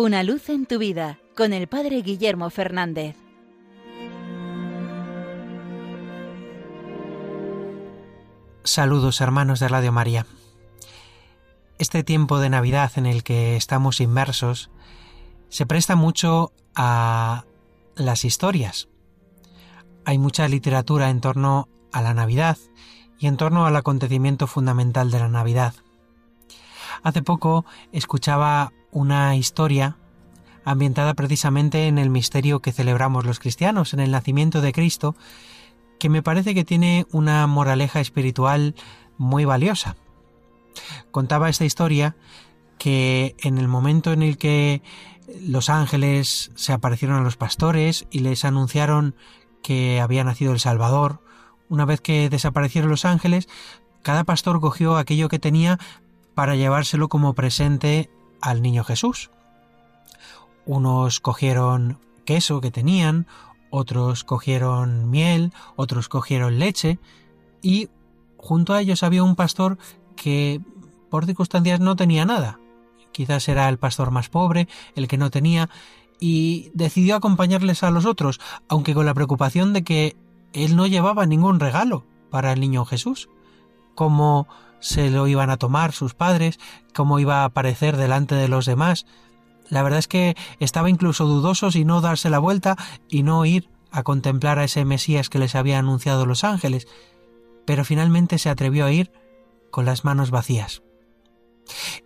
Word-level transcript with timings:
Una 0.00 0.22
luz 0.22 0.48
en 0.48 0.64
tu 0.64 0.78
vida 0.78 1.18
con 1.36 1.52
el 1.52 1.66
Padre 1.66 2.02
Guillermo 2.02 2.50
Fernández. 2.50 3.16
Saludos 8.62 9.20
hermanos 9.20 9.58
de 9.58 9.66
Radio 9.66 9.90
María. 9.90 10.24
Este 11.80 12.04
tiempo 12.04 12.38
de 12.38 12.48
Navidad 12.48 12.92
en 12.94 13.06
el 13.06 13.24
que 13.24 13.56
estamos 13.56 14.00
inmersos 14.00 14.70
se 15.48 15.66
presta 15.66 15.96
mucho 15.96 16.52
a 16.76 17.42
las 17.96 18.24
historias. 18.24 18.88
Hay 20.04 20.18
mucha 20.18 20.46
literatura 20.46 21.10
en 21.10 21.20
torno 21.20 21.68
a 21.90 22.02
la 22.02 22.14
Navidad 22.14 22.56
y 23.18 23.26
en 23.26 23.36
torno 23.36 23.66
al 23.66 23.74
acontecimiento 23.74 24.46
fundamental 24.46 25.10
de 25.10 25.18
la 25.18 25.28
Navidad. 25.28 25.74
Hace 27.02 27.20
poco 27.22 27.64
escuchaba 27.90 28.72
una 28.90 29.36
historia 29.36 29.96
ambientada 30.64 31.14
precisamente 31.14 31.86
en 31.86 31.98
el 31.98 32.10
misterio 32.10 32.60
que 32.60 32.72
celebramos 32.72 33.24
los 33.24 33.38
cristianos, 33.38 33.94
en 33.94 34.00
el 34.00 34.10
nacimiento 34.10 34.60
de 34.60 34.72
Cristo, 34.72 35.16
que 35.98 36.08
me 36.08 36.22
parece 36.22 36.54
que 36.54 36.64
tiene 36.64 37.06
una 37.10 37.46
moraleja 37.46 38.00
espiritual 38.00 38.74
muy 39.16 39.44
valiosa. 39.44 39.96
Contaba 41.10 41.48
esta 41.48 41.64
historia 41.64 42.16
que 42.78 43.34
en 43.40 43.58
el 43.58 43.66
momento 43.66 44.12
en 44.12 44.22
el 44.22 44.38
que 44.38 44.82
los 45.42 45.68
ángeles 45.68 46.50
se 46.54 46.72
aparecieron 46.72 47.16
a 47.16 47.22
los 47.22 47.36
pastores 47.36 48.06
y 48.10 48.20
les 48.20 48.44
anunciaron 48.44 49.14
que 49.62 50.00
había 50.00 50.24
nacido 50.24 50.52
el 50.52 50.60
Salvador, 50.60 51.20
una 51.68 51.84
vez 51.84 52.00
que 52.00 52.30
desaparecieron 52.30 52.90
los 52.90 53.04
ángeles, 53.04 53.48
cada 54.02 54.24
pastor 54.24 54.60
cogió 54.60 54.96
aquello 54.96 55.28
que 55.28 55.38
tenía 55.38 55.78
para 56.34 56.56
llevárselo 56.56 57.08
como 57.08 57.34
presente 57.34 58.10
al 58.40 58.62
niño 58.62 58.84
Jesús. 58.84 59.30
Unos 60.66 61.20
cogieron 61.20 61.98
queso 62.24 62.60
que 62.60 62.70
tenían, 62.70 63.26
otros 63.70 64.24
cogieron 64.24 65.10
miel, 65.10 65.52
otros 65.76 66.08
cogieron 66.08 66.58
leche, 66.58 66.98
y 67.62 67.88
junto 68.36 68.74
a 68.74 68.80
ellos 68.80 69.02
había 69.02 69.22
un 69.22 69.36
pastor 69.36 69.78
que 70.16 70.60
por 71.10 71.26
circunstancias 71.26 71.80
no 71.80 71.96
tenía 71.96 72.24
nada. 72.24 72.58
Quizás 73.12 73.48
era 73.48 73.68
el 73.68 73.78
pastor 73.78 74.10
más 74.10 74.28
pobre, 74.28 74.68
el 74.94 75.08
que 75.08 75.18
no 75.18 75.30
tenía, 75.30 75.70
y 76.20 76.70
decidió 76.74 77.16
acompañarles 77.16 77.82
a 77.82 77.90
los 77.90 78.04
otros, 78.04 78.40
aunque 78.68 78.94
con 78.94 79.06
la 79.06 79.14
preocupación 79.14 79.72
de 79.72 79.84
que 79.84 80.16
él 80.52 80.76
no 80.76 80.86
llevaba 80.86 81.26
ningún 81.26 81.60
regalo 81.60 82.04
para 82.30 82.52
el 82.52 82.60
niño 82.60 82.84
Jesús. 82.84 83.28
Cómo 83.98 84.46
se 84.78 85.10
lo 85.10 85.26
iban 85.26 85.50
a 85.50 85.56
tomar 85.56 85.90
sus 85.90 86.14
padres, 86.14 86.60
cómo 86.94 87.18
iba 87.18 87.42
a 87.42 87.46
aparecer 87.46 87.96
delante 87.96 88.36
de 88.36 88.46
los 88.46 88.64
demás. 88.64 89.06
La 89.70 89.82
verdad 89.82 89.98
es 89.98 90.06
que 90.06 90.36
estaba 90.60 90.88
incluso 90.88 91.24
dudoso 91.24 91.72
si 91.72 91.84
no 91.84 92.00
darse 92.00 92.30
la 92.30 92.38
vuelta 92.38 92.76
y 93.08 93.24
no 93.24 93.44
ir 93.44 93.68
a 93.90 94.04
contemplar 94.04 94.60
a 94.60 94.64
ese 94.64 94.84
Mesías 94.84 95.28
que 95.28 95.40
les 95.40 95.56
había 95.56 95.80
anunciado 95.80 96.26
los 96.26 96.44
ángeles, 96.44 96.86
pero 97.66 97.84
finalmente 97.84 98.38
se 98.38 98.50
atrevió 98.50 98.86
a 98.86 98.92
ir 98.92 99.10
con 99.72 99.84
las 99.84 100.04
manos 100.04 100.30
vacías. 100.30 100.84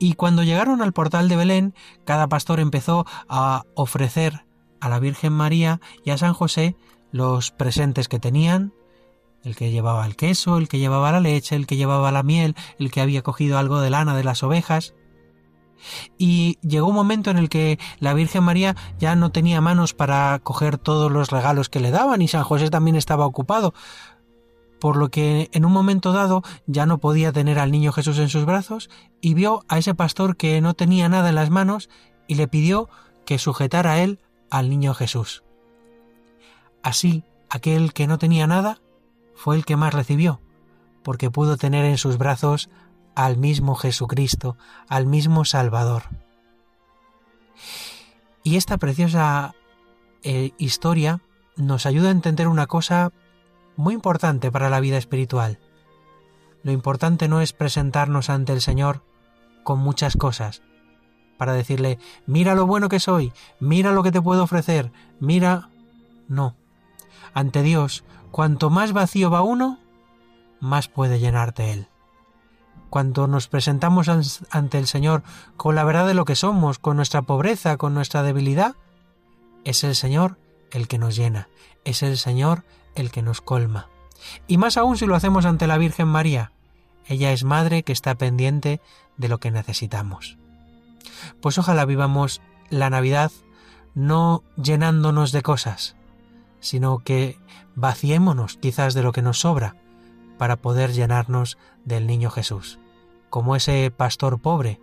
Y 0.00 0.14
cuando 0.14 0.42
llegaron 0.42 0.82
al 0.82 0.92
portal 0.92 1.28
de 1.28 1.36
Belén, 1.36 1.74
cada 2.04 2.26
pastor 2.26 2.58
empezó 2.58 3.06
a 3.28 3.62
ofrecer 3.76 4.44
a 4.80 4.88
la 4.88 4.98
Virgen 4.98 5.34
María 5.34 5.80
y 6.04 6.10
a 6.10 6.18
San 6.18 6.34
José 6.34 6.74
los 7.12 7.52
presentes 7.52 8.08
que 8.08 8.18
tenían, 8.18 8.72
el 9.46 9.54
que 9.54 9.70
llevaba 9.70 10.04
el 10.04 10.16
queso, 10.16 10.58
el 10.58 10.68
que 10.68 10.80
llevaba 10.80 11.12
la 11.12 11.20
leche, 11.20 11.54
el 11.54 11.68
que 11.68 11.76
llevaba 11.76 12.10
la 12.10 12.24
miel, 12.24 12.56
el 12.80 12.90
que 12.90 13.00
había 13.00 13.22
cogido 13.22 13.58
algo 13.58 13.80
de 13.80 13.90
lana 13.90 14.16
de 14.16 14.24
las 14.24 14.42
ovejas. 14.42 14.94
Y 16.18 16.58
llegó 16.62 16.88
un 16.88 16.96
momento 16.96 17.30
en 17.30 17.38
el 17.38 17.48
que 17.48 17.78
la 18.00 18.12
Virgen 18.12 18.42
María 18.42 18.74
ya 18.98 19.14
no 19.14 19.30
tenía 19.30 19.60
manos 19.60 19.94
para 19.94 20.40
coger 20.40 20.78
todos 20.78 21.12
los 21.12 21.30
regalos 21.30 21.68
que 21.68 21.78
le 21.78 21.92
daban 21.92 22.22
y 22.22 22.28
San 22.28 22.42
José 22.42 22.70
también 22.70 22.96
estaba 22.96 23.24
ocupado, 23.24 23.72
por 24.80 24.96
lo 24.96 25.10
que 25.10 25.48
en 25.52 25.64
un 25.64 25.72
momento 25.72 26.12
dado 26.12 26.42
ya 26.66 26.84
no 26.86 26.98
podía 26.98 27.32
tener 27.32 27.60
al 27.60 27.70
niño 27.70 27.92
Jesús 27.92 28.18
en 28.18 28.28
sus 28.28 28.46
brazos 28.46 28.90
y 29.20 29.34
vio 29.34 29.64
a 29.68 29.78
ese 29.78 29.94
pastor 29.94 30.36
que 30.36 30.60
no 30.60 30.74
tenía 30.74 31.08
nada 31.08 31.28
en 31.28 31.36
las 31.36 31.50
manos 31.50 31.88
y 32.26 32.34
le 32.34 32.48
pidió 32.48 32.88
que 33.24 33.38
sujetara 33.38 33.92
a 33.92 33.98
él 34.00 34.18
al 34.50 34.68
niño 34.70 34.92
Jesús. 34.92 35.44
Así, 36.82 37.22
aquel 37.48 37.92
que 37.92 38.08
no 38.08 38.18
tenía 38.18 38.48
nada 38.48 38.80
fue 39.36 39.54
el 39.56 39.64
que 39.64 39.76
más 39.76 39.94
recibió, 39.94 40.40
porque 41.04 41.30
pudo 41.30 41.56
tener 41.56 41.84
en 41.84 41.98
sus 41.98 42.18
brazos 42.18 42.68
al 43.14 43.36
mismo 43.36 43.74
Jesucristo, 43.76 44.56
al 44.88 45.06
mismo 45.06 45.44
Salvador. 45.44 46.04
Y 48.42 48.56
esta 48.56 48.78
preciosa 48.78 49.54
eh, 50.22 50.52
historia 50.58 51.20
nos 51.56 51.86
ayuda 51.86 52.08
a 52.08 52.12
entender 52.12 52.48
una 52.48 52.66
cosa 52.66 53.12
muy 53.76 53.94
importante 53.94 54.50
para 54.50 54.70
la 54.70 54.80
vida 54.80 54.98
espiritual. 54.98 55.58
Lo 56.62 56.72
importante 56.72 57.28
no 57.28 57.40
es 57.40 57.52
presentarnos 57.52 58.30
ante 58.30 58.52
el 58.52 58.60
Señor 58.60 59.02
con 59.62 59.78
muchas 59.78 60.16
cosas, 60.16 60.62
para 61.36 61.52
decirle, 61.52 61.98
mira 62.26 62.54
lo 62.54 62.66
bueno 62.66 62.88
que 62.88 63.00
soy, 63.00 63.32
mira 63.60 63.92
lo 63.92 64.02
que 64.02 64.12
te 64.12 64.22
puedo 64.22 64.42
ofrecer, 64.44 64.92
mira... 65.20 65.70
No, 66.28 66.56
ante 67.34 67.62
Dios, 67.62 68.02
cuanto 68.36 68.68
más 68.68 68.92
vacío 68.92 69.30
va 69.30 69.40
uno, 69.40 69.78
más 70.60 70.88
puede 70.88 71.18
llenarte 71.18 71.72
Él. 71.72 71.88
Cuando 72.90 73.28
nos 73.28 73.48
presentamos 73.48 74.10
ante 74.50 74.76
el 74.76 74.86
Señor 74.86 75.22
con 75.56 75.74
la 75.74 75.84
verdad 75.84 76.06
de 76.06 76.12
lo 76.12 76.26
que 76.26 76.36
somos, 76.36 76.78
con 76.78 76.96
nuestra 76.96 77.22
pobreza, 77.22 77.78
con 77.78 77.94
nuestra 77.94 78.22
debilidad, 78.22 78.76
es 79.64 79.84
el 79.84 79.94
Señor 79.94 80.38
el 80.70 80.86
que 80.86 80.98
nos 80.98 81.16
llena, 81.16 81.48
es 81.86 82.02
el 82.02 82.18
Señor 82.18 82.64
el 82.94 83.10
que 83.10 83.22
nos 83.22 83.40
colma. 83.40 83.88
Y 84.46 84.58
más 84.58 84.76
aún 84.76 84.98
si 84.98 85.06
lo 85.06 85.14
hacemos 85.14 85.46
ante 85.46 85.66
la 85.66 85.78
Virgen 85.78 86.08
María. 86.08 86.52
Ella 87.06 87.32
es 87.32 87.42
madre 87.42 87.84
que 87.84 87.92
está 87.94 88.16
pendiente 88.16 88.82
de 89.16 89.28
lo 89.28 89.38
que 89.38 89.50
necesitamos. 89.50 90.36
Pues 91.40 91.56
ojalá 91.56 91.86
vivamos 91.86 92.42
la 92.68 92.90
Navidad 92.90 93.32
no 93.94 94.42
llenándonos 94.62 95.32
de 95.32 95.40
cosas, 95.40 95.95
sino 96.66 96.98
que 96.98 97.38
vaciémonos 97.76 98.56
quizás 98.56 98.92
de 98.92 99.02
lo 99.04 99.12
que 99.12 99.22
nos 99.22 99.40
sobra 99.40 99.76
para 100.36 100.56
poder 100.56 100.92
llenarnos 100.92 101.58
del 101.84 102.08
niño 102.08 102.28
Jesús. 102.28 102.80
Como 103.30 103.54
ese 103.54 103.92
pastor 103.96 104.40
pobre, 104.40 104.80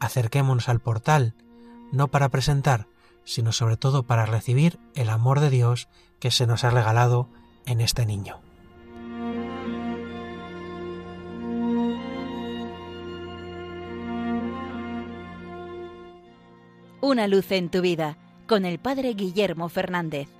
acerquémonos 0.00 0.70
al 0.70 0.80
portal, 0.80 1.34
no 1.92 2.08
para 2.08 2.30
presentar, 2.30 2.86
sino 3.24 3.52
sobre 3.52 3.76
todo 3.76 4.04
para 4.04 4.24
recibir 4.24 4.78
el 4.94 5.10
amor 5.10 5.40
de 5.40 5.50
Dios 5.50 5.88
que 6.18 6.30
se 6.30 6.46
nos 6.46 6.64
ha 6.64 6.70
regalado 6.70 7.28
en 7.66 7.82
este 7.82 8.06
niño. 8.06 8.40
Una 17.02 17.28
luz 17.28 17.52
en 17.52 17.68
tu 17.68 17.82
vida 17.82 18.16
con 18.46 18.64
el 18.64 18.78
Padre 18.78 19.12
Guillermo 19.12 19.68
Fernández. 19.68 20.37